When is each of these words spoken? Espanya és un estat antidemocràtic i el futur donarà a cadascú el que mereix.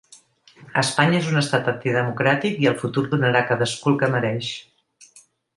Espanya 0.81 1.19
és 1.23 1.27
un 1.33 1.41
estat 1.41 1.69
antidemocràtic 1.73 2.57
i 2.65 2.71
el 2.71 2.79
futur 2.85 3.07
donarà 3.15 3.45
a 3.45 3.49
cadascú 3.53 3.93
el 3.95 4.01
que 4.03 4.11
mereix. 4.17 4.53